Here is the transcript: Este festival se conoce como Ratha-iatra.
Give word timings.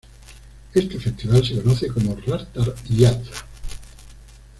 Este 0.73 0.99
festival 0.99 1.45
se 1.45 1.61
conoce 1.61 1.87
como 1.89 2.15
Ratha-iatra. 2.25 3.37